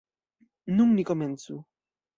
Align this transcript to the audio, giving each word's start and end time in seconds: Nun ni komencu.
Nun 0.79 0.95
ni 0.97 1.07
komencu. 1.11 1.63